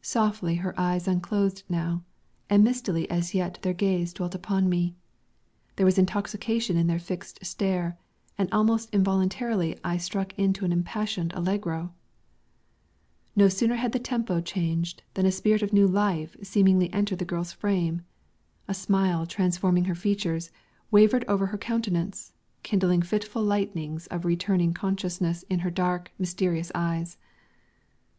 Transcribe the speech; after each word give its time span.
Softly 0.00 0.54
her 0.54 0.72
eyes 0.80 1.06
unclosed 1.06 1.64
now, 1.68 2.02
and 2.48 2.64
mistily 2.64 3.06
as 3.10 3.34
yet 3.34 3.58
their 3.60 3.74
gaze 3.74 4.14
dwelt 4.14 4.34
upon 4.34 4.70
me. 4.70 4.94
There 5.76 5.84
was 5.84 5.98
intoxication 5.98 6.78
in 6.78 6.86
their 6.86 6.98
fixed 6.98 7.44
stare, 7.44 7.98
and 8.38 8.50
almost 8.52 8.88
involuntarily 8.88 9.78
I 9.84 9.98
struck 9.98 10.32
into 10.38 10.64
an 10.64 10.72
impassioned 10.72 11.34
allegro. 11.34 11.92
No 13.36 13.50
sooner 13.50 13.74
had 13.74 13.92
the 13.92 13.98
tempo 13.98 14.40
changed 14.40 15.02
than 15.12 15.26
a 15.26 15.30
spirit 15.30 15.60
of 15.60 15.74
new 15.74 15.86
life 15.86 16.38
seemingly 16.42 16.90
entered 16.94 17.18
the 17.18 17.26
girl's 17.26 17.52
frame. 17.52 18.00
A 18.66 18.72
smile, 18.72 19.26
transforming 19.26 19.84
her 19.84 19.94
features, 19.94 20.50
wavered 20.90 21.22
over 21.28 21.48
her 21.48 21.58
countenance, 21.58 22.32
kindling 22.62 23.02
fitful 23.02 23.42
lightnings 23.42 24.06
of 24.06 24.24
returning 24.24 24.72
consciousness 24.72 25.42
in 25.50 25.58
her 25.58 25.70
dark, 25.70 26.10
mysterious 26.18 26.72
eyes. 26.74 27.18